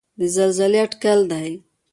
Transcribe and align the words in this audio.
د 0.19 0.21
زلزلې 0.35 0.79
اټکل 0.85 1.19
دی. 1.31 1.49